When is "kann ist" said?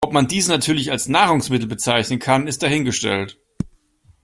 2.17-2.63